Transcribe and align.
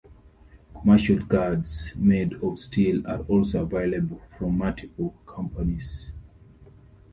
Commercial 0.73 1.19
guards 1.25 1.93
made 1.95 2.33
of 2.41 2.57
steel 2.57 3.05
are 3.05 3.19
also 3.27 3.61
available 3.61 4.19
from 4.35 4.57
multiple 4.57 5.11
companies. 5.27 6.11